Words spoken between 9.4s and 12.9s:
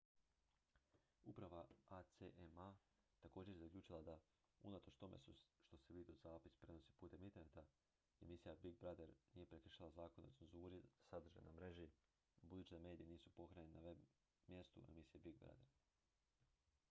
prekršila zakone o cenzuri za sadržaj na mreži budući da